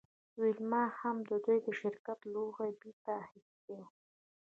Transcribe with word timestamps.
ویلما 0.41 0.83
هم 0.99 1.15
د 1.29 1.31
دوی 1.45 1.59
د 1.65 1.67
شرکت 1.79 2.19
لوحه 2.33 2.65
بیرته 2.81 3.11
اخیستې 3.23 3.71
وه 3.77 3.87